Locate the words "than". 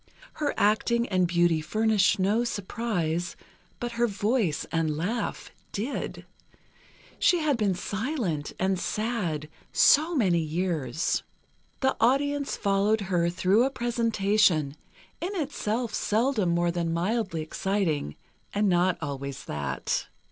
16.71-16.91